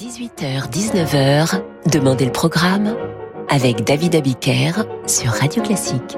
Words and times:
18h-19h, 0.00 1.60
Demandez 1.92 2.24
le 2.24 2.32
programme 2.32 2.96
avec 3.50 3.84
David 3.84 4.14
Abiker 4.14 4.72
sur 5.06 5.30
Radio 5.30 5.62
Classique. 5.62 6.16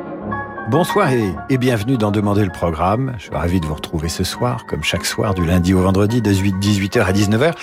Bonsoir 0.71 1.11
et, 1.11 1.58
bienvenue 1.58 1.98
dans 1.98 2.12
Demander 2.12 2.45
le 2.45 2.53
programme. 2.53 3.12
Je 3.18 3.24
suis 3.24 3.34
ravi 3.34 3.58
de 3.58 3.66
vous 3.66 3.74
retrouver 3.74 4.08
ce 4.08 4.22
soir, 4.22 4.66
comme 4.66 4.84
chaque 4.84 5.04
soir 5.04 5.34
du 5.34 5.45
lundi 5.45 5.74
au 5.74 5.80
vendredi, 5.80 6.22
de 6.22 6.32
18h 6.32 7.03
à 7.03 7.12
19h. 7.12 7.54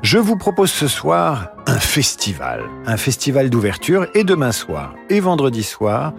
Je 0.00 0.16
vous 0.16 0.38
propose 0.38 0.70
ce 0.70 0.88
soir 0.88 1.50
un 1.68 1.80
festival, 1.80 2.62
un 2.86 2.96
festival 2.96 3.50
d'ouverture 3.50 4.06
et 4.14 4.22
demain 4.22 4.52
soir 4.52 4.94
et 5.10 5.18
vendredi 5.18 5.64
soir, 5.64 6.12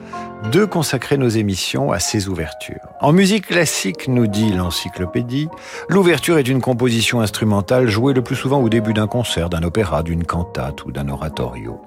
de 0.52 0.66
consacrer 0.66 1.18
nos 1.18 1.30
émissions 1.30 1.92
à 1.92 2.00
ces 2.00 2.28
ouvertures. 2.28 2.82
En 3.00 3.14
musique 3.14 3.48
classique, 3.48 4.08
nous 4.08 4.28
dit 4.28 4.52
l'encyclopédie, 4.52 5.48
l'ouverture 5.88 6.38
est 6.38 6.48
une 6.48 6.62
composition 6.62 7.22
instrumentale 7.22 7.88
jouée 7.88 8.14
le 8.14 8.22
plus 8.22 8.36
souvent 8.36 8.62
au 8.62 8.70
début 8.70 8.94
d'un 8.94 9.08
concert, 9.08 9.50
d'un 9.50 9.64
opéra, 9.64 10.04
d'une 10.04 10.26
cantate 10.26 10.84
ou 10.86 10.92
d'un 10.92 11.08
oratorio. 11.08 11.82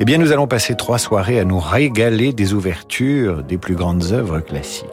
Eh 0.00 0.04
bien, 0.04 0.18
nous 0.18 0.30
allons 0.30 0.46
passer 0.46 0.76
trois 0.76 0.98
soirées 0.98 1.40
à 1.40 1.44
nous 1.44 1.58
régaler 1.58 2.32
des 2.32 2.52
ouvertures 2.54 3.42
des 3.42 3.58
plus 3.58 3.74
grandes 3.74 4.12
œuvres 4.12 4.40
classiques. 4.40 4.86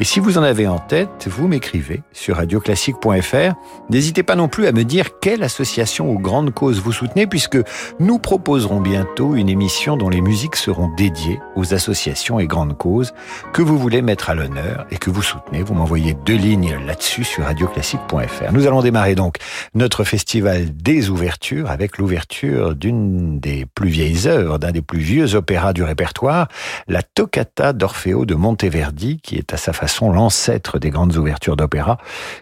Et 0.00 0.04
si 0.04 0.20
vous 0.20 0.38
en 0.38 0.42
avez 0.42 0.68
en 0.68 0.78
tête, 0.78 1.26
vous 1.28 1.48
m'écrivez 1.48 2.02
sur 2.12 2.36
radioclassique.fr. 2.36 3.54
N'hésitez 3.90 4.22
pas 4.22 4.36
non 4.36 4.48
plus 4.48 4.66
à 4.66 4.72
me 4.72 4.84
dire 4.84 5.18
quelle 5.20 5.42
association 5.42 6.10
ou 6.10 6.18
grande 6.18 6.52
cause 6.52 6.80
vous 6.80 6.92
soutenez, 6.92 7.26
puisque 7.38 7.58
nous 8.00 8.18
proposerons 8.18 8.80
bientôt 8.80 9.36
une 9.36 9.48
émission 9.48 9.96
dont 9.96 10.08
les 10.08 10.20
musiques 10.20 10.56
seront 10.56 10.88
dédiées 10.96 11.38
aux 11.54 11.72
associations 11.72 12.40
et 12.40 12.48
grandes 12.48 12.76
causes 12.76 13.14
que 13.52 13.62
vous 13.62 13.78
voulez 13.78 14.02
mettre 14.02 14.28
à 14.28 14.34
l'honneur 14.34 14.86
et 14.90 14.96
que 14.96 15.08
vous 15.08 15.22
soutenez. 15.22 15.62
Vous 15.62 15.74
m'envoyez 15.74 16.14
deux 16.26 16.34
lignes 16.34 16.76
là-dessus 16.84 17.22
sur 17.22 17.44
radioclassique.fr. 17.44 18.52
Nous 18.52 18.66
allons 18.66 18.82
démarrer 18.82 19.14
donc 19.14 19.36
notre 19.74 20.02
festival 20.02 20.74
des 20.74 21.10
ouvertures 21.10 21.70
avec 21.70 21.98
l'ouverture 21.98 22.74
d'une 22.74 23.38
des 23.38 23.66
plus 23.72 23.88
vieilles 23.88 24.26
œuvres, 24.26 24.58
d'un 24.58 24.72
des 24.72 24.82
plus 24.82 24.98
vieux 24.98 25.36
opéras 25.36 25.72
du 25.72 25.84
répertoire, 25.84 26.48
la 26.88 27.04
Toccata 27.04 27.72
d'Orfeo 27.72 28.26
de 28.26 28.34
Monteverdi, 28.34 29.20
qui 29.22 29.36
est 29.36 29.54
à 29.54 29.58
sa 29.58 29.72
façon 29.72 30.10
l'ancêtre 30.10 30.80
des 30.80 30.90
grandes 30.90 31.16
ouvertures 31.16 31.54
d'opéra 31.54 31.98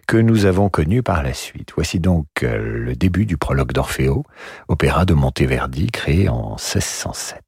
que 0.06 0.16
nous 0.16 0.46
avons 0.46 0.70
connues 0.70 1.02
par 1.02 1.22
la 1.22 1.34
suite. 1.34 1.72
Voici 1.76 2.00
donc 2.00 2.26
euh, 2.42 2.86
le 2.86 2.96
début 2.96 3.26
du 3.26 3.36
prologue 3.36 3.72
d'Orfeo, 3.72 4.24
opéra 4.68 4.85
de 4.86 5.14
Monteverdi 5.14 5.90
créé 5.90 6.28
en 6.28 6.50
1607. 6.50 7.42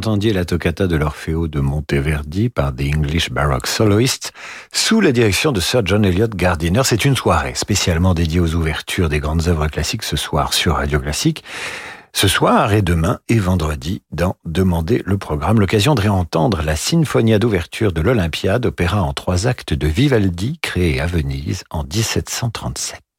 Entendiez 0.00 0.32
la 0.32 0.46
toccata 0.46 0.86
de 0.86 0.96
l'Orfeo 0.96 1.46
de 1.46 1.60
Monteverdi 1.60 2.48
par 2.48 2.72
des 2.72 2.90
English 2.90 3.30
Baroque 3.30 3.66
Soloists 3.66 4.32
sous 4.72 5.02
la 5.02 5.12
direction 5.12 5.52
de 5.52 5.60
Sir 5.60 5.82
John 5.84 6.06
Eliot 6.06 6.28
Gardiner. 6.28 6.80
C'est 6.84 7.04
une 7.04 7.16
soirée 7.16 7.52
spécialement 7.54 8.14
dédiée 8.14 8.40
aux 8.40 8.54
ouvertures 8.54 9.10
des 9.10 9.20
grandes 9.20 9.46
œuvres 9.48 9.66
classiques 9.66 10.04
ce 10.04 10.16
soir 10.16 10.54
sur 10.54 10.76
Radio 10.76 11.00
Classique. 11.00 11.44
Ce 12.14 12.28
soir 12.28 12.72
et 12.72 12.80
demain 12.80 13.18
et 13.28 13.38
vendredi 13.38 14.00
dans 14.10 14.36
Demander 14.46 15.02
le 15.04 15.18
programme, 15.18 15.60
l'occasion 15.60 15.94
de 15.94 16.00
réentendre 16.00 16.62
la 16.62 16.76
Sinfonia 16.76 17.38
d'ouverture 17.38 17.92
de 17.92 18.00
l'Olympiade, 18.00 18.64
opéra 18.64 19.02
en 19.02 19.12
trois 19.12 19.46
actes 19.46 19.74
de 19.74 19.86
Vivaldi, 19.86 20.60
créé 20.62 20.98
à 20.98 21.04
Venise 21.04 21.64
en 21.68 21.84
1737. 21.84 23.09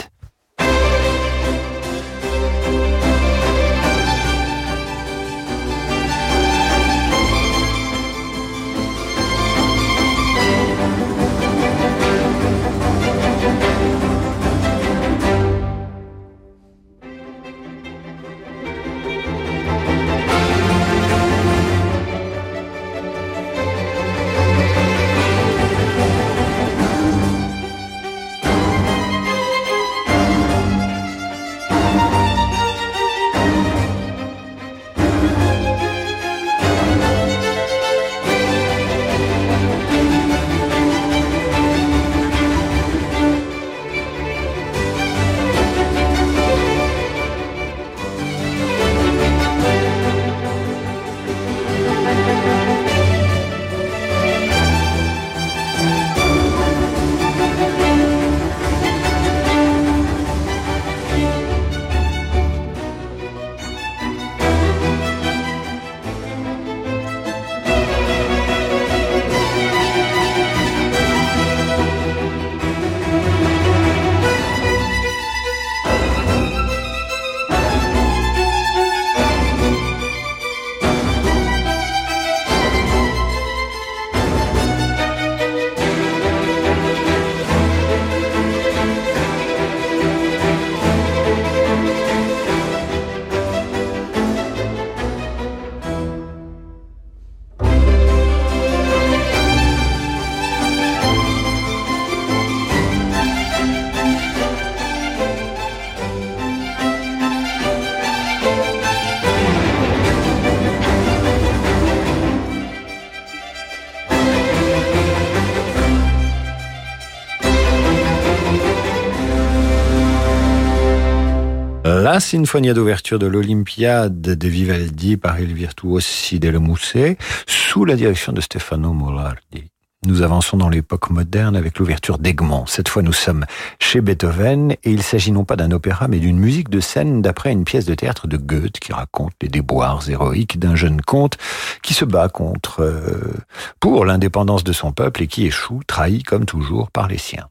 Sinfonia 122.32 122.74
d'ouverture 122.74 123.20
de 123.20 123.28
l'Olympiade 123.28 124.22
de 124.22 124.48
Vivaldi 124.48 125.18
par 125.18 125.42
il 125.42 125.54
virtuosi 125.54 126.40
del 126.40 126.60
Musset 126.60 127.18
sous 127.46 127.84
la 127.84 127.98
direction 127.98 128.32
de 128.32 128.40
Stefano 128.40 128.94
Molardi. 128.94 129.66
Nous 130.06 130.22
avançons 130.22 130.56
dans 130.56 130.70
l'époque 130.70 131.10
moderne 131.10 131.58
avec 131.58 131.78
l'ouverture 131.78 132.20
d'Egmont. 132.20 132.66
Cette 132.68 132.88
fois, 132.88 133.02
nous 133.02 133.12
sommes 133.12 133.46
chez 133.80 134.00
Beethoven 134.00 134.72
et 134.72 134.92
il 134.92 135.04
s'agit 135.04 135.34
non 135.34 135.44
pas 135.44 135.58
d'un 135.58 135.72
opéra, 135.72 136.08
mais 136.08 136.20
d'une 136.20 136.40
musique 136.40 136.70
de 136.70 136.80
scène 136.80 137.22
d'après 137.22 137.52
une 137.52 137.66
pièce 137.66 137.84
de 137.84 137.96
théâtre 137.96 138.28
de 138.28 138.38
Goethe 138.38 138.80
qui 138.80 138.94
raconte 138.94 139.34
les 139.42 139.50
déboires 139.50 140.10
héroïques 140.10 140.58
d'un 140.58 140.76
jeune 140.76 141.02
comte 141.02 141.38
qui 141.84 141.94
se 141.94 142.06
bat 142.06 142.30
contre, 142.30 142.82
euh, 142.82 143.34
pour 143.82 144.06
l'indépendance 144.06 144.64
de 144.64 144.72
son 144.72 144.94
peuple 144.94 145.24
et 145.24 145.28
qui 145.28 145.48
échoue, 145.48 145.82
trahi 145.86 146.24
comme 146.24 146.46
toujours 146.46 146.92
par 146.92 147.10
les 147.10 147.18
siens. 147.18 147.51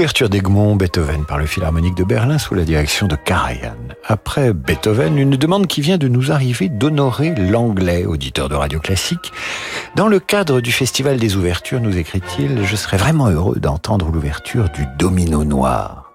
L'ouverture 0.00 0.30
d'Egmont, 0.30 0.76
Beethoven 0.76 1.26
par 1.26 1.36
le 1.36 1.44
Philharmonique 1.44 1.94
de 1.94 2.04
Berlin 2.04 2.38
sous 2.38 2.54
la 2.54 2.64
direction 2.64 3.06
de 3.06 3.16
Karajan. 3.16 3.76
Après 4.08 4.54
Beethoven, 4.54 5.18
une 5.18 5.36
demande 5.36 5.66
qui 5.66 5.82
vient 5.82 5.98
de 5.98 6.08
nous 6.08 6.32
arriver 6.32 6.70
d'honorer 6.70 7.34
l'anglais, 7.34 8.06
auditeur 8.06 8.48
de 8.48 8.54
radio 8.54 8.80
classique. 8.80 9.30
Dans 9.96 10.08
le 10.08 10.18
cadre 10.18 10.62
du 10.62 10.72
Festival 10.72 11.18
des 11.18 11.36
ouvertures, 11.36 11.82
nous 11.82 11.98
écrit-il, 11.98 12.64
je 12.64 12.76
serais 12.76 12.96
vraiment 12.96 13.28
heureux 13.28 13.56
d'entendre 13.58 14.10
l'ouverture 14.10 14.70
du 14.70 14.86
Domino 14.98 15.44
Noir. 15.44 16.10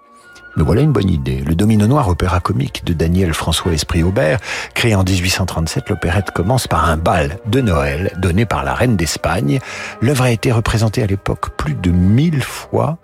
Mais 0.58 0.64
voilà 0.64 0.82
une 0.82 0.92
bonne 0.92 1.12
idée. 1.12 1.44
Le 1.46 1.54
Domino 1.54 1.86
Noir, 1.86 2.10
opéra 2.10 2.40
comique 2.40 2.84
de 2.86 2.94
Daniel 2.94 3.36
François 3.36 3.72
Esprit 3.72 4.02
Aubert, 4.02 4.40
créé 4.74 4.96
en 4.96 5.04
1837, 5.04 5.90
l'opérette 5.90 6.32
commence 6.32 6.66
par 6.68 6.90
un 6.90 6.98
bal 6.98 7.38
de 7.46 7.62
Noël 7.62 8.14
donné 8.18 8.48
par 8.48 8.64
la 8.64 8.74
reine 8.74 8.96
d'Espagne. 8.96 9.60
L'œuvre 10.02 10.24
a 10.24 10.32
été 10.32 10.52
représentée 10.52 11.04
à 11.04 11.06
l'époque 11.06 11.56
plus 11.56 11.76
de 11.76 11.92
mille 11.92 12.42
fois 12.42 12.98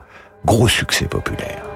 Gros 0.46 0.68
succès 0.68 1.06
populaire. 1.06 1.71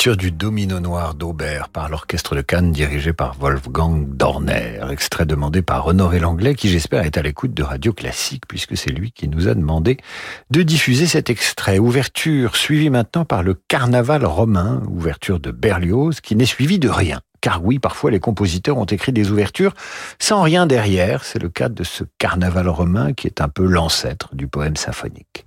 Ouverture 0.00 0.16
du 0.16 0.32
Domino 0.32 0.80
Noir 0.80 1.14
d'Aubert 1.14 1.68
par 1.68 1.90
l'Orchestre 1.90 2.34
de 2.34 2.40
Cannes 2.40 2.72
dirigé 2.72 3.12
par 3.12 3.34
Wolfgang 3.34 4.06
Dorner. 4.08 4.80
Extrait 4.90 5.26
demandé 5.26 5.60
par 5.60 5.86
Honoré 5.86 6.20
Langlais 6.20 6.54
qui 6.54 6.70
j'espère 6.70 7.02
est 7.02 7.18
à 7.18 7.22
l'écoute 7.22 7.52
de 7.52 7.62
Radio 7.62 7.92
Classique 7.92 8.44
puisque 8.48 8.78
c'est 8.78 8.92
lui 8.92 9.12
qui 9.12 9.28
nous 9.28 9.46
a 9.46 9.54
demandé 9.54 9.98
de 10.48 10.62
diffuser 10.62 11.06
cet 11.06 11.28
extrait. 11.28 11.78
Ouverture 11.78 12.56
suivie 12.56 12.88
maintenant 12.88 13.26
par 13.26 13.42
le 13.42 13.52
Carnaval 13.52 14.24
romain, 14.24 14.82
ouverture 14.88 15.38
de 15.38 15.50
Berlioz 15.50 16.22
qui 16.22 16.34
n'est 16.34 16.46
suivie 16.46 16.78
de 16.78 16.88
rien. 16.88 17.20
Car 17.42 17.62
oui, 17.62 17.78
parfois 17.78 18.10
les 18.10 18.20
compositeurs 18.20 18.78
ont 18.78 18.86
écrit 18.86 19.12
des 19.12 19.30
ouvertures 19.30 19.74
sans 20.18 20.40
rien 20.40 20.66
derrière. 20.66 21.24
C'est 21.24 21.42
le 21.42 21.50
cas 21.50 21.68
de 21.68 21.84
ce 21.84 22.04
Carnaval 22.16 22.70
romain 22.70 23.12
qui 23.12 23.26
est 23.26 23.42
un 23.42 23.50
peu 23.50 23.66
l'ancêtre 23.66 24.34
du 24.34 24.48
poème 24.48 24.76
symphonique. 24.76 25.44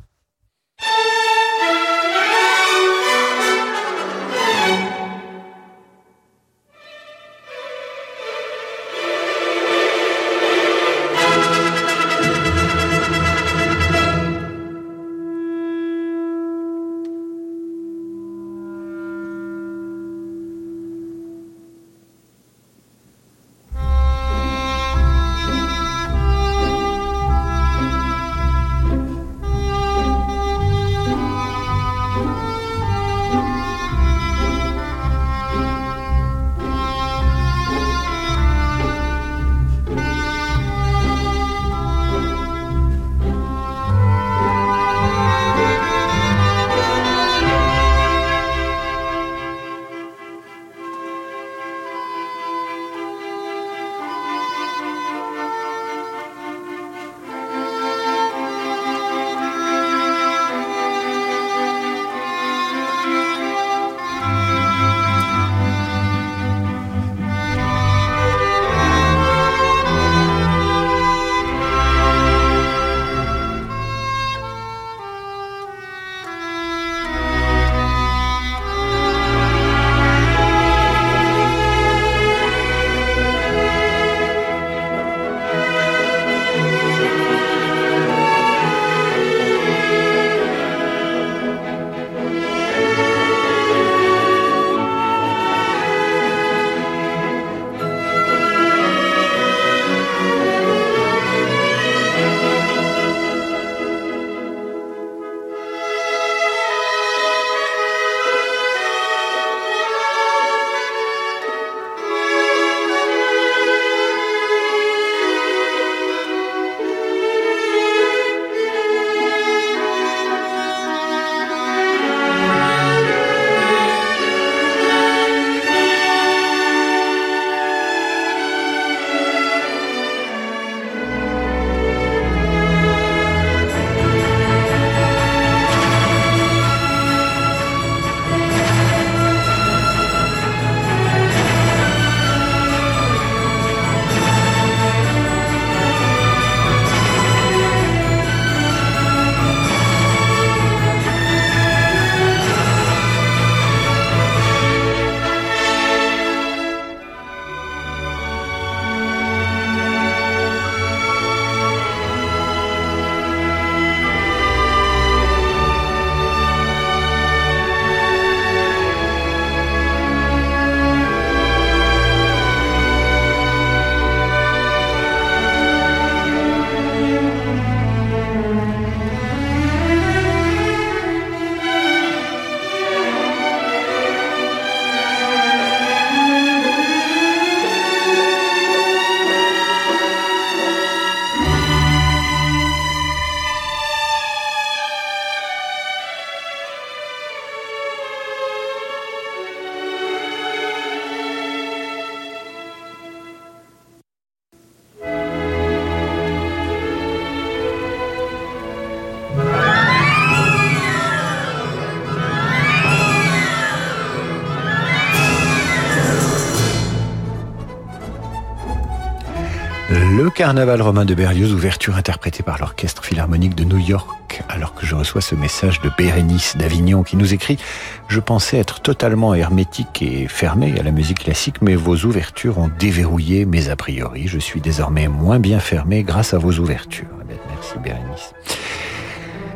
Carnaval 220.44 220.82
romain 220.82 221.06
de 221.06 221.16
Berlioz, 221.16 221.54
ouverture 221.54 221.96
interprétée 221.96 222.44
par 222.44 222.60
l'Orchestre 222.60 223.06
Philharmonique 223.06 223.56
de 223.56 223.64
New 223.64 223.78
York, 223.78 224.44
alors 224.50 224.76
que 224.76 224.86
je 224.86 224.94
reçois 224.94 225.22
ce 225.22 225.36
message 225.36 225.80
de 225.80 225.90
Bérénice 225.98 226.58
d'Avignon 226.58 227.04
qui 227.04 227.16
nous 227.16 227.34
écrit 227.34 227.58
«Je 228.10 228.20
pensais 228.20 228.58
être 228.58 228.82
totalement 228.82 229.34
hermétique 229.34 230.02
et 230.02 230.28
fermé 230.28 230.78
à 230.78 230.84
la 230.84 230.92
musique 230.92 231.20
classique, 231.20 231.62
mais 231.62 231.76
vos 231.76 231.96
ouvertures 231.96 232.58
ont 232.58 232.70
déverrouillé 232.78 233.46
mes 233.46 233.70
a 233.70 233.78
priori. 233.78 234.28
Je 234.28 234.38
suis 234.38 234.60
désormais 234.60 235.08
moins 235.08 235.40
bien 235.40 235.62
fermé 235.62 236.04
grâce 236.04 236.34
à 236.34 236.40
vos 236.40 236.52
ouvertures.» 236.60 237.08
Merci 237.50 237.80
Bérénice. 237.82 238.34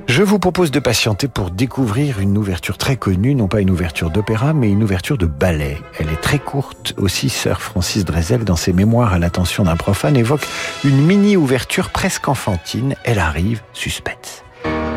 Je 0.07 0.23
vous 0.23 0.39
propose 0.39 0.71
de 0.71 0.79
patienter 0.79 1.27
pour 1.27 1.51
découvrir 1.51 2.21
une 2.21 2.37
ouverture 2.37 2.77
très 2.77 2.95
connue, 2.95 3.35
non 3.35 3.49
pas 3.49 3.59
une 3.59 3.69
ouverture 3.69 4.09
d'opéra, 4.09 4.53
mais 4.53 4.71
une 4.71 4.81
ouverture 4.81 5.17
de 5.17 5.25
ballet. 5.25 5.77
Elle 5.99 6.07
est 6.07 6.21
très 6.21 6.39
courte. 6.39 6.93
Aussi, 6.97 7.27
sœur 7.27 7.61
Francis 7.61 8.05
Drezel, 8.05 8.45
dans 8.45 8.55
ses 8.55 8.71
mémoires 8.71 9.13
à 9.13 9.19
l'attention 9.19 9.65
d'un 9.65 9.75
profane, 9.75 10.15
évoque 10.15 10.47
une 10.85 11.05
mini-ouverture 11.05 11.89
presque 11.89 12.29
enfantine. 12.29 12.95
Elle 13.03 13.19
arrive, 13.19 13.61
suspense. 13.73 14.45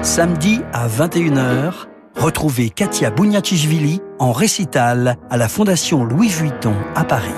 Samedi 0.02 0.60
à 0.72 0.86
21h, 0.86 1.72
retrouvez 2.14 2.70
Katia 2.70 3.10
Bouniatichvili 3.10 4.00
en 4.20 4.30
récital 4.30 5.16
à 5.28 5.36
la 5.36 5.48
Fondation 5.48 6.04
Louis 6.04 6.28
Vuitton 6.28 6.74
à 6.94 7.02
Paris. 7.02 7.34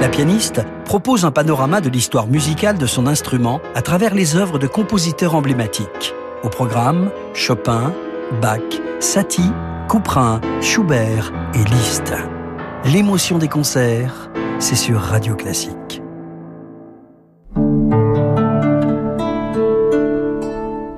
La 0.00 0.08
pianiste 0.08 0.62
propose 0.86 1.26
un 1.26 1.30
panorama 1.30 1.82
de 1.82 1.90
l'histoire 1.90 2.28
musicale 2.28 2.78
de 2.78 2.86
son 2.86 3.06
instrument 3.06 3.60
à 3.74 3.82
travers 3.82 4.14
les 4.14 4.36
œuvres 4.36 4.58
de 4.58 4.66
compositeurs 4.66 5.34
emblématiques. 5.34 6.14
Au 6.42 6.48
programme, 6.48 7.10
Chopin, 7.34 7.92
Bach, 8.40 8.60
Satie, 8.98 9.52
Couperin, 9.88 10.40
Schubert 10.62 11.32
et 11.54 11.64
Liszt. 11.64 12.14
L'émotion 12.86 13.36
des 13.36 13.48
concerts, 13.48 14.30
c'est 14.58 14.76
sur 14.76 15.00
Radio 15.00 15.34
Classique. 15.34 16.00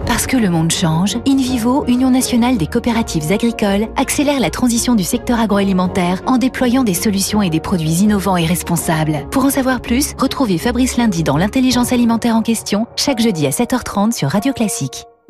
Parce 0.07 0.27
que 0.29 0.37
le 0.37 0.49
monde 0.49 0.71
change, 0.71 1.17
InVivo, 1.27 1.85
Union 1.89 2.11
nationale 2.11 2.57
des 2.57 2.69
coopératives 2.69 3.33
agricoles, 3.33 3.89
accélère 3.97 4.39
la 4.39 4.51
transition 4.51 4.95
du 4.95 5.03
secteur 5.03 5.41
agroalimentaire 5.41 6.23
en 6.27 6.39
déployant 6.39 6.85
des 6.85 6.95
solutions 6.95 7.43
et 7.43 7.51
des 7.51 7.61
produits 7.61 8.03
innovants 8.03 8.37
et 8.37 8.47
responsables. 8.47 9.27
Pour 9.33 9.45
en 9.45 9.51
savoir 9.51 9.81
plus, 9.81 10.15
retrouvez 10.19 10.59
Fabrice 10.59 10.97
Lundi 10.97 11.25
dans 11.25 11.37
l'intelligence 11.37 11.93
alimentaire 11.93 12.37
en 12.37 12.43
question, 12.43 12.87
chaque 12.95 13.21
jeudi 13.21 13.45
à 13.49 13.51
7h30 13.51 14.13
sur 14.13 14.29
Radio 14.29 14.53
Classique. 14.53 15.07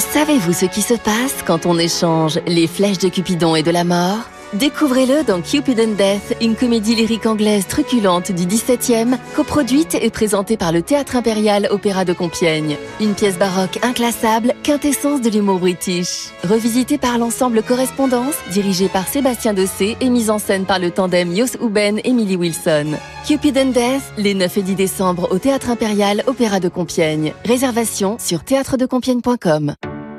Savez-vous 0.00 0.54
ce 0.54 0.64
qui 0.64 0.80
se 0.80 0.94
passe 0.94 1.44
quand 1.46 1.66
on 1.66 1.78
échange 1.78 2.40
les 2.46 2.66
flèches 2.66 2.98
de 2.98 3.08
Cupidon 3.08 3.54
et 3.54 3.62
de 3.62 3.70
la 3.70 3.84
mort? 3.84 4.28
Découvrez-le 4.54 5.22
dans 5.22 5.40
Cupid 5.42 5.78
and 5.78 5.94
Death, 5.96 6.36
une 6.40 6.56
comédie 6.56 6.96
lyrique 6.96 7.26
anglaise 7.26 7.68
truculente 7.68 8.32
du 8.32 8.46
17e, 8.46 9.16
coproduite 9.36 9.94
et 9.94 10.10
présentée 10.10 10.56
par 10.56 10.72
le 10.72 10.82
Théâtre 10.82 11.14
Impérial 11.14 11.68
Opéra 11.70 12.04
de 12.04 12.12
Compiègne. 12.12 12.76
Une 13.00 13.14
pièce 13.14 13.38
baroque 13.38 13.78
inclassable, 13.82 14.54
quintessence 14.64 15.20
de 15.20 15.30
l'humour 15.30 15.60
british. 15.60 16.30
Revisitée 16.42 16.98
par 16.98 17.16
l'ensemble 17.16 17.62
Correspondance, 17.62 18.34
dirigé 18.50 18.88
par 18.88 19.06
Sébastien 19.06 19.54
Dossé 19.54 19.96
et 20.00 20.10
mise 20.10 20.30
en 20.30 20.40
scène 20.40 20.64
par 20.64 20.80
le 20.80 20.90
tandem 20.90 21.32
Jos 21.32 21.56
Huben 21.64 22.00
et 22.02 22.36
Wilson. 22.36 22.96
Cupid 23.24 23.56
and 23.56 23.70
Death, 23.70 24.02
les 24.18 24.34
9 24.34 24.58
et 24.58 24.62
10 24.62 24.74
décembre 24.74 25.28
au 25.30 25.38
Théâtre 25.38 25.70
Impérial 25.70 26.24
Opéra 26.26 26.58
de 26.58 26.68
Compiègne. 26.68 27.34
Réservation 27.44 28.16
sur 28.18 28.42
théâtredecompiègne.com. 28.42 29.76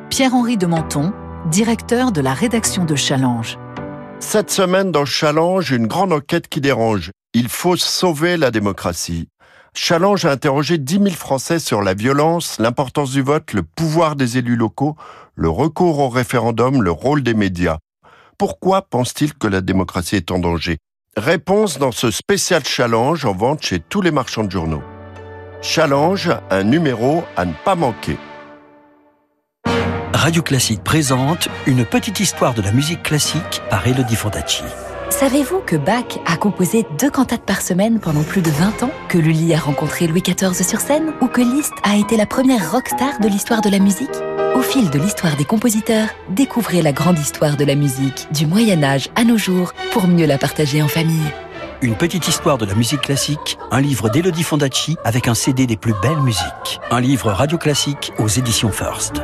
Pierre-Henri 0.09 0.55
de 0.55 0.67
Menton, 0.67 1.11
directeur 1.51 2.13
de 2.13 2.21
la 2.21 2.33
rédaction 2.33 2.85
de 2.85 2.95
Challenge. 2.95 3.57
Cette 4.21 4.51
semaine 4.51 4.91
dans 4.91 5.03
Challenge, 5.03 5.71
une 5.71 5.87
grande 5.87 6.13
enquête 6.13 6.47
qui 6.47 6.61
dérange. 6.61 7.11
Il 7.33 7.49
faut 7.49 7.75
sauver 7.75 8.37
la 8.37 8.51
démocratie. 8.51 9.27
Challenge 9.73 10.23
a 10.23 10.31
interrogé 10.31 10.77
10 10.77 10.93
000 10.93 11.09
Français 11.09 11.59
sur 11.59 11.81
la 11.81 11.95
violence, 11.95 12.57
l'importance 12.59 13.11
du 13.11 13.23
vote, 13.23 13.51
le 13.51 13.63
pouvoir 13.63 14.15
des 14.15 14.37
élus 14.37 14.55
locaux, 14.55 14.95
le 15.35 15.49
recours 15.49 15.99
au 15.99 16.07
référendum, 16.07 16.81
le 16.83 16.91
rôle 16.91 17.23
des 17.23 17.33
médias. 17.33 17.79
Pourquoi 18.37 18.83
pense-t-il 18.83 19.33
que 19.33 19.47
la 19.47 19.59
démocratie 19.59 20.17
est 20.17 20.31
en 20.31 20.39
danger? 20.39 20.77
Réponse 21.17 21.77
dans 21.77 21.91
ce 21.91 22.11
spécial 22.11 22.63
challenge 22.63 23.25
en 23.25 23.33
vente 23.33 23.63
chez 23.63 23.79
tous 23.79 24.01
les 24.01 24.11
marchands 24.11 24.43
de 24.43 24.51
journaux. 24.51 24.83
Challenge, 25.61 26.31
un 26.51 26.63
numéro 26.63 27.23
à 27.35 27.45
ne 27.45 27.53
pas 27.65 27.75
manquer. 27.75 28.17
Radio 30.21 30.43
Classique 30.43 30.83
présente 30.83 31.47
une 31.65 31.83
petite 31.83 32.19
histoire 32.19 32.53
de 32.53 32.61
la 32.61 32.71
musique 32.71 33.01
classique 33.01 33.63
par 33.71 33.87
Elodie 33.87 34.15
Fondacci. 34.15 34.61
Savez-vous 35.09 35.61
que 35.65 35.75
Bach 35.75 36.19
a 36.27 36.37
composé 36.37 36.85
deux 36.99 37.09
cantates 37.09 37.41
par 37.41 37.63
semaine 37.63 37.99
pendant 37.99 38.21
plus 38.21 38.43
de 38.43 38.51
20 38.51 38.83
ans 38.83 38.91
Que 39.09 39.17
Lully 39.17 39.55
a 39.55 39.57
rencontré 39.57 40.05
Louis 40.05 40.21
XIV 40.21 40.53
sur 40.53 40.79
scène 40.79 41.13
Ou 41.21 41.25
que 41.25 41.41
Liszt 41.41 41.73
a 41.81 41.95
été 41.95 42.17
la 42.17 42.27
première 42.27 42.71
rockstar 42.71 43.19
de 43.19 43.27
l'histoire 43.27 43.61
de 43.61 43.71
la 43.71 43.79
musique? 43.79 44.11
Au 44.53 44.61
fil 44.61 44.91
de 44.91 44.99
l'histoire 44.99 45.35
des 45.37 45.45
compositeurs, 45.45 46.09
découvrez 46.29 46.83
la 46.83 46.91
grande 46.91 47.17
histoire 47.17 47.57
de 47.57 47.65
la 47.65 47.73
musique, 47.73 48.27
du 48.31 48.45
Moyen 48.45 48.83
Âge 48.83 49.09
à 49.15 49.23
nos 49.23 49.39
jours, 49.39 49.73
pour 49.91 50.07
mieux 50.07 50.27
la 50.27 50.37
partager 50.37 50.83
en 50.83 50.87
famille. 50.87 51.31
Une 51.81 51.95
petite 51.95 52.27
histoire 52.27 52.59
de 52.59 52.65
la 52.65 52.75
musique 52.75 53.01
classique, 53.01 53.57
un 53.71 53.81
livre 53.81 54.07
d'Elodie 54.09 54.43
Fondacci 54.43 54.97
avec 55.03 55.27
un 55.27 55.33
CD 55.33 55.65
des 55.65 55.77
plus 55.77 55.95
belles 55.99 56.21
musiques. 56.21 56.79
Un 56.91 57.01
livre 57.01 57.31
radio 57.31 57.57
classique 57.57 58.13
aux 58.19 58.27
éditions 58.27 58.71
First. 58.71 59.23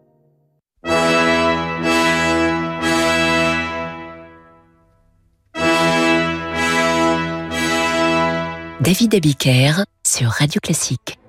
David 8.81 9.13
Abiker 9.13 9.73
sur 10.03 10.29
Radio 10.29 10.59
Classique. 10.59 11.19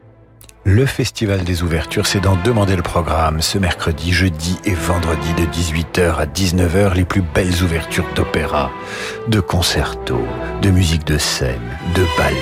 Le 0.65 0.87
Festival 0.87 1.45
des 1.45 1.63
Ouvertures, 1.63 2.07
c'est 2.07 2.21
d'en 2.21 2.35
demander 2.43 2.77
le 2.77 2.83
programme 2.83 3.43
ce 3.43 3.59
mercredi, 3.59 4.11
jeudi 4.11 4.57
et 4.65 4.73
vendredi 4.73 5.35
de 5.35 5.45
18h 5.45 6.15
à 6.15 6.25
19h, 6.25 6.95
les 6.95 7.05
plus 7.05 7.21
belles 7.21 7.63
ouvertures 7.63 8.09
d'opéra, 8.15 8.71
de 9.29 9.39
concerto, 9.41 10.19
de 10.63 10.71
musique 10.71 11.05
de 11.05 11.19
scène, 11.19 11.61
de 11.95 12.07
ballet. 12.17 12.39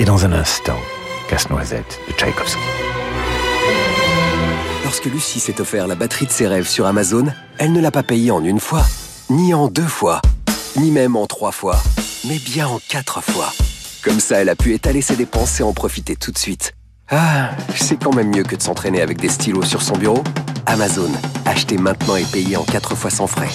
Et 0.00 0.04
dans 0.04 0.24
un 0.24 0.32
instant, 0.32 0.80
Casse-Noisette 1.28 2.00
de 2.08 2.14
Tchaïkovski. 2.14 2.58
Lorsque 4.82 5.04
Lucie 5.04 5.38
s'est 5.38 5.60
offert 5.60 5.86
la 5.86 5.94
batterie 5.94 6.26
de 6.26 6.32
ses 6.32 6.48
rêves 6.48 6.66
sur 6.66 6.84
Amazon, 6.84 7.26
elle 7.58 7.72
ne 7.72 7.80
l'a 7.80 7.92
pas 7.92 8.02
payée 8.02 8.32
en 8.32 8.42
une 8.42 8.58
fois, 8.58 8.84
ni 9.30 9.54
en 9.54 9.68
deux 9.68 9.82
fois, 9.86 10.20
ni 10.74 10.90
même 10.90 11.14
en 11.14 11.28
trois 11.28 11.52
fois, 11.52 11.80
mais 12.24 12.40
bien 12.40 12.66
en 12.66 12.80
quatre 12.88 13.22
fois. 13.22 13.52
Comme 14.02 14.20
ça, 14.20 14.36
elle 14.40 14.48
a 14.48 14.56
pu 14.56 14.74
étaler 14.74 15.02
ses 15.02 15.16
dépenses 15.16 15.60
et 15.60 15.62
en 15.62 15.72
profiter 15.72 16.16
tout 16.16 16.30
de 16.30 16.38
suite. 16.38 16.72
Ah, 17.10 17.50
c'est 17.74 17.96
quand 17.96 18.14
même 18.14 18.28
mieux 18.28 18.42
que 18.42 18.54
de 18.54 18.62
s'entraîner 18.62 19.00
avec 19.00 19.18
des 19.18 19.28
stylos 19.28 19.64
sur 19.64 19.82
son 19.82 19.96
bureau. 19.96 20.22
Amazon, 20.66 21.10
achetez 21.46 21.78
maintenant 21.78 22.16
et 22.16 22.24
payez 22.24 22.56
en 22.56 22.64
4 22.64 22.94
fois 22.94 23.10
sans 23.10 23.26
frais. 23.26 23.48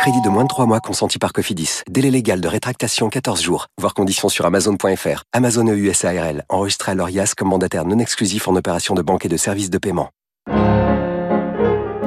Crédit 0.00 0.20
de 0.22 0.28
moins 0.30 0.44
de 0.44 0.48
3 0.48 0.66
mois 0.66 0.80
consenti 0.80 1.18
par 1.18 1.32
Cofidis. 1.32 1.82
Délai 1.88 2.10
légal 2.10 2.40
de 2.40 2.48
rétractation 2.48 3.08
14 3.08 3.40
jours. 3.40 3.66
Voir 3.80 3.94
conditions 3.94 4.28
sur 4.28 4.46
amazon.fr. 4.46 5.22
Amazon 5.32 5.68
EU 5.68 5.92
SARL. 5.94 6.44
Enregistré 6.48 6.92
à 6.92 6.94
l'ORIAS 6.94 7.34
comme 7.36 7.48
mandataire 7.48 7.84
non 7.84 7.98
exclusif 7.98 8.48
en 8.48 8.56
opération 8.56 8.94
de 8.94 9.02
banque 9.02 9.26
et 9.26 9.28
de 9.28 9.36
services 9.36 9.70
de 9.70 9.78
paiement. 9.78 10.08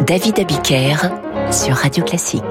David 0.06 0.40
Abiker 0.40 0.98
sur 1.52 1.76
Radio 1.76 2.04
Classique. 2.04 2.44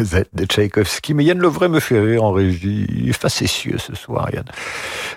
De 0.00 0.44
Tchaïkovski. 0.44 1.14
Mais 1.14 1.24
Yann 1.24 1.38
Lovray 1.38 1.68
me 1.68 1.80
fait 1.80 2.00
rire 2.00 2.24
en 2.24 2.32
régie. 2.32 2.86
Il 2.88 3.08
est 3.08 3.12
facétieux 3.12 3.78
ce 3.78 3.94
soir, 3.94 4.28
Yann. 4.32 4.44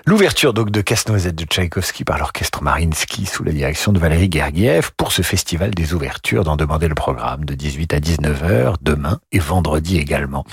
L'ouverture 0.06 0.54
donc 0.54 0.70
de 0.70 0.82
Casse-Noisette 0.82 1.36
de 1.36 1.46
Tchaïkovski 1.46 2.04
par 2.04 2.18
l'orchestre 2.18 2.62
Marinsky 2.62 3.26
sous 3.26 3.44
la 3.44 3.52
direction 3.52 3.92
de 3.92 4.00
Valérie 4.00 4.30
Gergiev 4.32 4.92
pour 4.98 5.12
ce 5.12 5.22
festival 5.22 5.72
des 5.72 5.94
ouvertures 5.94 6.44
d'en 6.44 6.56
demander 6.56 6.88
le 6.88 6.96
programme 6.96 7.46
de 7.46 7.54
18 7.54 7.94
à 7.94 8.00
19h 8.00 8.76
demain 8.82 9.20
et 9.32 9.40
vendredi 9.40 9.98
également. 9.98 10.46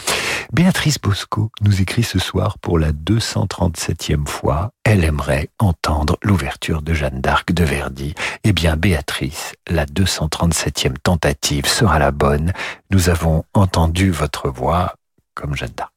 Béatrice 0.53 0.99
Bosco 0.99 1.51
nous 1.63 1.81
écrit 1.81 2.03
ce 2.03 2.19
soir 2.19 2.59
pour 2.59 2.79
la 2.79 2.93
237e 2.93 4.27
fois. 4.27 4.73
Elle 4.95 5.05
aimerait 5.07 5.49
entendre 5.59 6.19
l'ouverture 6.23 6.83
de 6.83 6.93
Jeanne 6.93 7.23
d'Arc 7.23 7.51
de 7.55 7.65
Verdi. 7.65 8.15
Eh 8.45 8.53
bien, 8.53 8.77
Béatrice, 8.77 9.55
la 9.67 9.87
237e 9.87 10.99
tentative 11.03 11.65
sera 11.67 11.99
la 11.99 12.11
bonne. 12.11 12.53
Nous 12.91 13.09
avons 13.09 13.43
entendu 13.55 14.11
votre 14.11 14.51
voix 14.51 14.93
comme 15.35 15.57
Jeanne 15.57 15.73
d'Arc. 15.75 15.92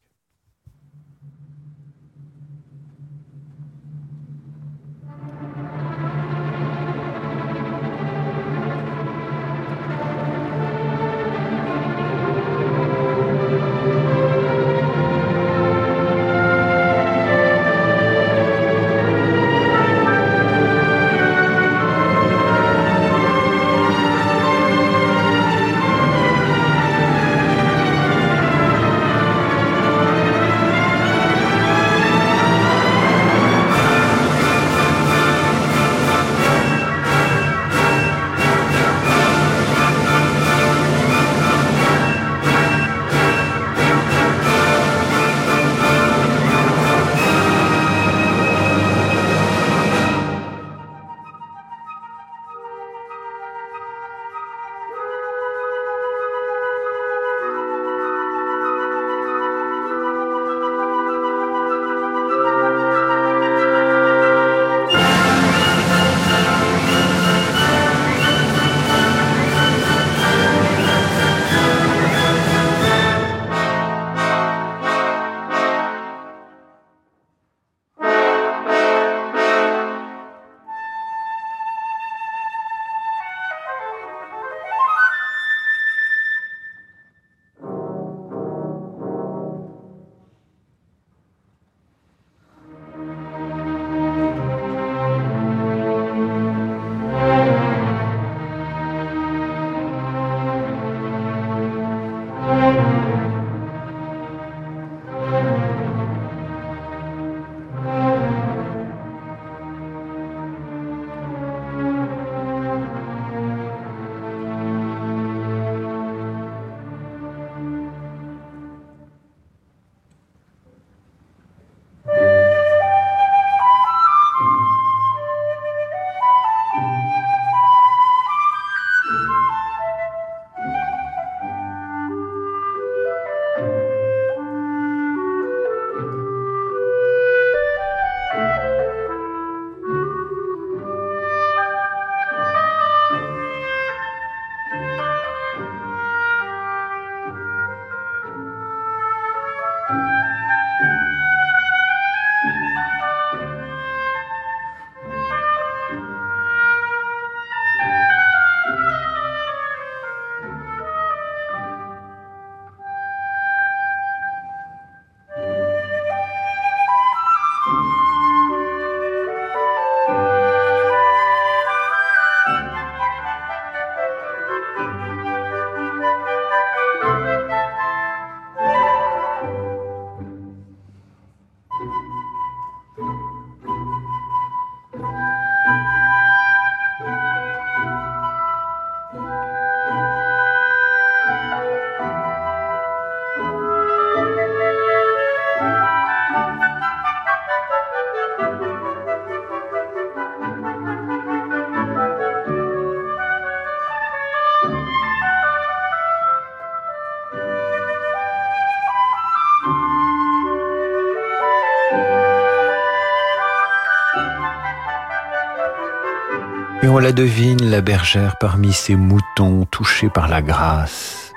La 217.06 217.12
devine, 217.12 217.70
la 217.70 217.82
bergère, 217.82 218.36
parmi 218.40 218.74
ses 218.74 218.96
moutons 218.96 219.66
touchés 219.66 220.10
par 220.10 220.28
la 220.28 220.42
grâce 220.42 221.34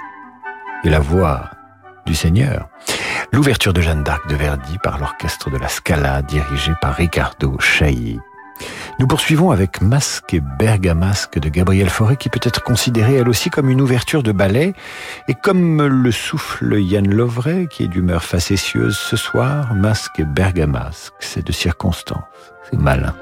et 0.82 0.88
la 0.88 0.98
voix 0.98 1.50
du 2.06 2.14
Seigneur. 2.14 2.70
L'ouverture 3.34 3.74
de 3.74 3.82
Jeanne 3.82 4.02
d'Arc 4.02 4.26
de 4.30 4.34
Verdi 4.34 4.78
par 4.82 4.98
l'orchestre 4.98 5.50
de 5.50 5.58
la 5.58 5.68
Scala 5.68 6.22
dirigé 6.22 6.72
par 6.80 6.94
Riccardo 6.94 7.58
Chailly. 7.58 8.18
Nous 8.98 9.06
poursuivons 9.06 9.50
avec 9.50 9.82
Masque 9.82 10.32
et 10.32 10.40
Bergamasque 10.40 11.38
de 11.38 11.50
Gabriel 11.50 11.90
Fauré 11.90 12.16
qui 12.16 12.30
peut 12.30 12.40
être 12.42 12.62
considérée 12.62 13.16
elle 13.16 13.28
aussi 13.28 13.50
comme 13.50 13.68
une 13.68 13.82
ouverture 13.82 14.22
de 14.22 14.32
ballet 14.32 14.72
et 15.28 15.34
comme 15.34 15.86
le 15.86 16.12
souffle 16.12 16.80
Yann 16.80 17.06
Lovray 17.06 17.68
qui 17.68 17.82
est 17.82 17.88
d'humeur 17.88 18.24
facétieuse 18.24 18.96
ce 18.96 19.18
soir, 19.18 19.74
Masque 19.74 20.18
et 20.18 20.24
Bergamasque, 20.24 21.12
c'est 21.20 21.46
de 21.46 21.52
circonstance, 21.52 22.24
c'est 22.70 22.80
malin. 22.80 23.14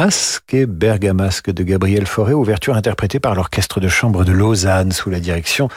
Masque 0.00 0.54
et 0.54 0.66
Bergamasque 0.66 1.50
de 1.50 1.64
Gabriel 1.64 2.06
Fauré, 2.06 2.32
ouverture 2.32 2.76
interprétée 2.76 3.18
par 3.18 3.34
l'orchestre 3.34 3.80
de 3.80 3.88
chambre 3.88 4.24
de 4.24 4.30
Lausanne 4.30 4.92
sous 4.92 5.10
la 5.10 5.18
direction 5.18 5.68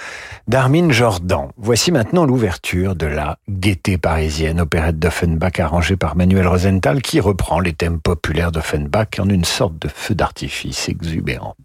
d'Armin 0.47 0.91
Jordan. 0.91 1.47
Voici 1.57 1.91
maintenant 1.91 2.23
l'ouverture 2.23 2.95
de 2.95 3.07
la 3.07 3.39
Gaieté 3.49 3.97
parisienne, 3.97 4.61
opérette 4.61 4.99
d'Offenbach 4.99 5.59
arrangée 5.59 5.97
par 5.97 6.15
Manuel 6.15 6.47
Rosenthal 6.47 7.01
qui 7.01 7.19
reprend 7.19 7.59
les 7.59 7.73
thèmes 7.73 7.99
populaires 7.99 8.51
d'Offenbach 8.51 9.17
en 9.17 9.27
une 9.27 9.43
sorte 9.43 9.79
de 9.79 9.87
feu 9.87 10.13
d'artifice 10.13 10.87
exubérant. 10.87 11.55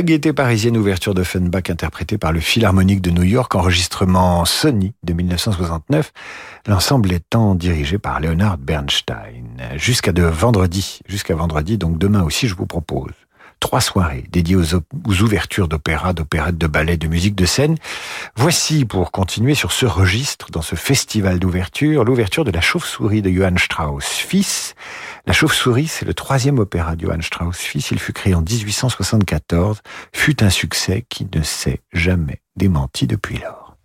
La 0.00 0.04
gaieté 0.04 0.32
parisienne, 0.32 0.78
ouverture 0.78 1.12
de 1.12 1.22
Funback 1.22 1.68
interprétée 1.68 2.16
par 2.16 2.32
le 2.32 2.40
Philharmonique 2.40 3.02
de 3.02 3.10
New 3.10 3.22
York, 3.22 3.54
enregistrement 3.54 4.46
Sony 4.46 4.94
de 5.02 5.12
1969, 5.12 6.14
l'ensemble 6.66 7.12
étant 7.12 7.54
dirigé 7.54 7.98
par 7.98 8.18
Leonard 8.18 8.56
Bernstein. 8.56 9.58
Jusqu'à 9.76 10.12
de 10.12 10.22
vendredi, 10.22 11.00
jusqu'à 11.06 11.34
vendredi, 11.34 11.76
donc 11.76 11.98
demain 11.98 12.22
aussi, 12.22 12.48
je 12.48 12.54
vous 12.54 12.64
propose 12.64 13.12
trois 13.60 13.80
soirées 13.80 14.24
dédiées 14.30 14.56
aux, 14.56 15.22
ouvertures 15.22 15.68
d'opéra, 15.68 16.12
d'opérettes, 16.12 16.58
de 16.58 16.66
ballet, 16.66 16.96
de 16.96 17.06
musique 17.06 17.34
de 17.34 17.44
scène. 17.44 17.76
Voici, 18.34 18.84
pour 18.84 19.12
continuer 19.12 19.54
sur 19.54 19.70
ce 19.70 19.86
registre, 19.86 20.50
dans 20.50 20.62
ce 20.62 20.74
festival 20.74 21.38
d'ouverture, 21.38 22.04
l'ouverture 22.04 22.44
de 22.44 22.50
La 22.50 22.60
Chauve-souris 22.60 23.22
de 23.22 23.30
Johann 23.30 23.58
Strauss, 23.58 24.06
fils. 24.06 24.74
La 25.26 25.32
Chauve-souris, 25.32 25.88
c'est 25.88 26.06
le 26.06 26.14
troisième 26.14 26.58
opéra 26.58 26.96
de 26.96 27.02
Johann 27.02 27.22
Strauss, 27.22 27.58
fils. 27.58 27.90
Il 27.90 27.98
fut 27.98 28.12
créé 28.12 28.34
en 28.34 28.42
1874, 28.42 29.82
fut 30.12 30.42
un 30.42 30.50
succès 30.50 31.04
qui 31.08 31.28
ne 31.32 31.42
s'est 31.42 31.80
jamais 31.92 32.40
démenti 32.56 33.06
depuis 33.06 33.38
lors. 33.38 33.76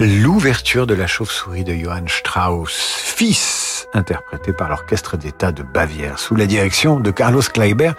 L'ouverture 0.00 0.86
de 0.86 0.94
la 0.94 1.06
chauve-souris 1.06 1.64
de 1.64 1.74
Johann 1.74 2.06
Strauss, 2.08 3.02
fils, 3.04 3.88
interprété 3.94 4.52
par 4.52 4.68
l'Orchestre 4.68 5.16
d'État 5.16 5.50
de 5.50 5.62
Bavière, 5.62 6.18
sous 6.18 6.36
la 6.36 6.46
direction 6.46 7.00
de 7.00 7.10
Carlos 7.10 7.42
Kleiber, 7.42 7.92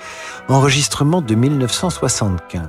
enregistrement 0.47 1.22
de 1.22 1.36
1975. 1.36 2.62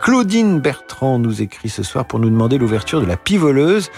Claudine 0.00 0.60
Bertrand 0.60 1.18
nous 1.18 1.40
écrit 1.40 1.70
ce 1.70 1.82
soir 1.82 2.04
pour 2.04 2.18
nous 2.18 2.28
demander 2.28 2.58
l'ouverture 2.58 3.00
de 3.00 3.06
la 3.06 3.16
pivoleuse, 3.16 3.90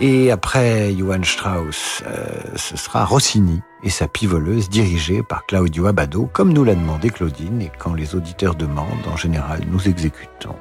et 0.00 0.30
après 0.30 0.94
Johann 0.94 1.24
Strauss, 1.24 2.02
euh, 2.06 2.26
ce 2.56 2.76
sera 2.76 3.04
Rossini 3.04 3.62
et 3.82 3.90
sa 3.90 4.08
pivoleuse 4.08 4.68
dirigée 4.68 5.22
par 5.22 5.46
Claudio 5.46 5.86
Abbado, 5.86 6.28
comme 6.32 6.52
nous 6.52 6.64
l'a 6.64 6.74
demandé 6.74 7.10
Claudine, 7.10 7.62
et 7.62 7.70
quand 7.78 7.94
les 7.94 8.16
auditeurs 8.16 8.56
demandent, 8.56 9.06
en 9.12 9.16
général, 9.16 9.60
nous 9.70 9.88
exécutons. 9.88 10.56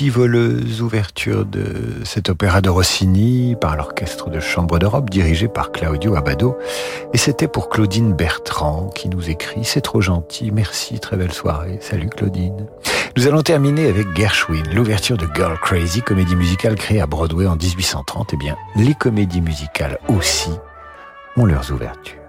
Pivoleuse 0.00 0.80
ouverture 0.80 1.44
de 1.44 1.62
cet 2.04 2.30
opéra 2.30 2.62
de 2.62 2.70
Rossini 2.70 3.54
par 3.60 3.76
l'orchestre 3.76 4.30
de 4.30 4.40
chambre 4.40 4.78
d'Europe 4.78 5.10
dirigé 5.10 5.46
par 5.46 5.72
Claudio 5.72 6.16
Abbado. 6.16 6.56
Et 7.12 7.18
c'était 7.18 7.48
pour 7.48 7.68
Claudine 7.68 8.14
Bertrand 8.14 8.88
qui 8.94 9.10
nous 9.10 9.28
écrit 9.28 9.62
C'est 9.62 9.82
trop 9.82 10.00
gentil, 10.00 10.52
merci, 10.52 11.00
très 11.00 11.18
belle 11.18 11.34
soirée. 11.34 11.76
Salut 11.82 12.08
Claudine. 12.08 12.66
Nous 13.14 13.28
allons 13.28 13.42
terminer 13.42 13.88
avec 13.88 14.06
Gershwin, 14.16 14.62
l'ouverture 14.72 15.18
de 15.18 15.26
Girl 15.34 15.58
Crazy, 15.60 16.00
comédie 16.00 16.34
musicale 16.34 16.76
créée 16.76 17.02
à 17.02 17.06
Broadway 17.06 17.46
en 17.46 17.56
1830. 17.56 18.30
Eh 18.32 18.36
bien, 18.38 18.56
les 18.76 18.94
comédies 18.94 19.42
musicales 19.42 19.98
aussi 20.08 20.52
ont 21.36 21.44
leurs 21.44 21.70
ouvertures. 21.72 22.19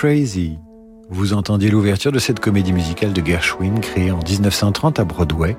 Crazy. 0.00 0.58
Vous 1.10 1.34
entendiez 1.34 1.68
l'ouverture 1.70 2.10
de 2.10 2.18
cette 2.18 2.40
comédie 2.40 2.72
musicale 2.72 3.12
de 3.12 3.22
Gershwin 3.22 3.80
créée 3.80 4.10
en 4.10 4.20
1930 4.20 4.98
à 4.98 5.04
Broadway. 5.04 5.58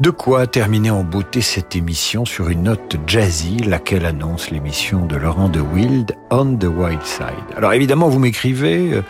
De 0.00 0.08
quoi 0.08 0.46
terminer 0.46 0.90
en 0.90 1.04
beauté 1.04 1.42
cette 1.42 1.76
émission 1.76 2.24
sur 2.24 2.48
une 2.48 2.62
note 2.62 2.96
jazzy, 3.06 3.58
laquelle 3.58 4.06
annonce 4.06 4.50
l'émission 4.50 5.04
de 5.04 5.16
Laurent 5.16 5.50
de 5.50 5.60
Wild, 5.60 6.16
On 6.30 6.56
the 6.56 6.64
Wild 6.64 7.02
Side. 7.02 7.54
Alors 7.54 7.74
évidemment, 7.74 8.08
vous 8.08 8.18
m'écrivez, 8.18 8.94
euh, 8.94 9.02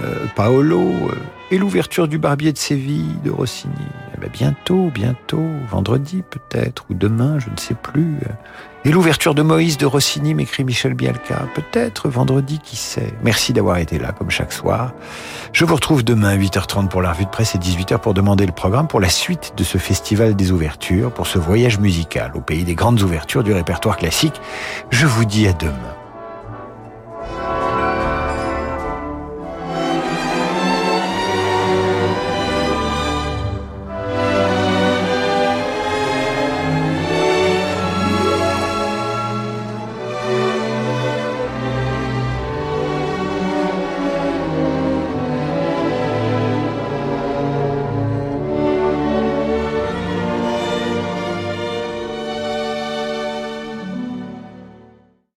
euh, 0.00 0.26
Paolo, 0.34 0.80
euh, 0.80 1.14
et 1.52 1.58
l'ouverture 1.58 2.08
du 2.08 2.18
Barbier 2.18 2.52
de 2.52 2.58
Séville 2.58 3.20
de 3.24 3.30
Rossini. 3.30 3.72
Eh 4.16 4.20
ben, 4.20 4.30
bientôt, 4.32 4.90
bientôt, 4.92 5.46
vendredi 5.70 6.24
peut-être, 6.28 6.86
ou 6.90 6.94
demain, 6.94 7.38
je 7.38 7.50
ne 7.50 7.56
sais 7.56 7.76
plus. 7.80 8.16
Et 8.84 8.90
l'ouverture 8.90 9.36
de 9.36 9.42
Moïse 9.42 9.78
de 9.78 9.86
Rossini, 9.86 10.34
m'écrit 10.34 10.64
Michel 10.64 10.94
Bialka. 10.94 11.46
Peut-être 11.54 12.08
vendredi, 12.08 12.58
qui 12.58 12.74
sait. 12.74 13.14
Merci 13.22 13.52
d'avoir 13.52 13.76
été 13.76 13.96
là, 13.96 14.10
comme 14.10 14.28
chaque 14.28 14.52
soir. 14.52 14.92
Je 15.52 15.64
vous 15.64 15.76
retrouve 15.76 16.02
demain 16.02 16.30
à 16.30 16.36
8h30 16.36 16.88
pour 16.88 17.00
la 17.00 17.12
revue 17.12 17.26
de 17.26 17.30
presse 17.30 17.54
et 17.54 17.58
18h 17.58 17.98
pour 17.98 18.12
demander 18.12 18.44
le 18.44 18.50
programme 18.50 18.88
pour 18.88 18.98
la 18.98 19.08
suite 19.08 19.52
de 19.56 19.62
ce 19.62 19.78
festival 19.78 20.34
des 20.34 20.50
ouvertures, 20.50 21.12
pour 21.12 21.28
ce 21.28 21.38
voyage 21.38 21.78
musical 21.78 22.32
au 22.34 22.40
pays 22.40 22.64
des 22.64 22.74
grandes 22.74 23.00
ouvertures 23.02 23.44
du 23.44 23.52
répertoire 23.52 23.96
classique. 23.96 24.40
Je 24.90 25.06
vous 25.06 25.24
dis 25.24 25.46
à 25.46 25.52
demain. 25.52 26.01